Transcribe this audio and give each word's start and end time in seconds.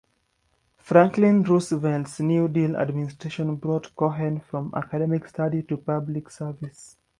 Franklin 0.79 1.43
Roosevelt's 1.43 2.19
New 2.19 2.47
Deal 2.47 2.75
administration 2.75 3.55
brought 3.55 3.95
Cohen 3.95 4.39
from 4.39 4.73
academic 4.75 5.27
study 5.27 5.61
to 5.61 5.77
public 5.77 6.31
service. 6.31 6.97